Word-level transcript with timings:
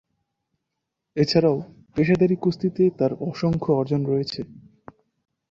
এছাড়াও 1.15 1.57
পেশাদারি 1.95 2.35
কুস্তিতে 2.35 2.83
তার 2.99 3.11
অসংখ্য 3.29 3.69
অর্জন 3.73 4.01
রয়েছে। 4.05 4.39